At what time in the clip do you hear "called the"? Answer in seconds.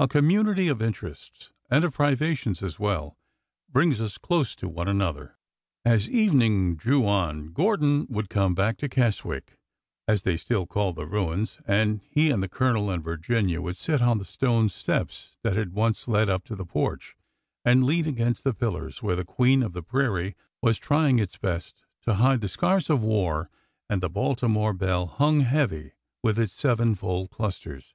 10.66-11.04